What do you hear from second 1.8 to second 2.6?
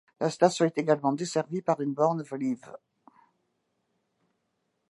borne V'Lille.